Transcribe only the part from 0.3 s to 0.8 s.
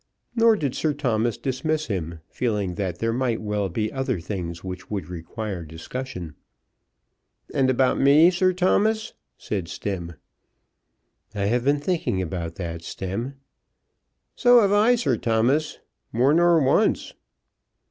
Nor did